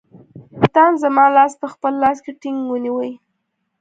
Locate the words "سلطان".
0.59-0.91